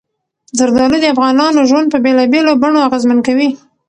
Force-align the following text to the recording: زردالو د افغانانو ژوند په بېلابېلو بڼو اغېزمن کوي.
زردالو 0.57 0.97
د 1.01 1.05
افغانانو 1.13 1.67
ژوند 1.69 1.87
په 1.91 1.97
بېلابېلو 2.03 2.59
بڼو 2.61 2.79
اغېزمن 2.87 3.19
کوي. 3.27 3.49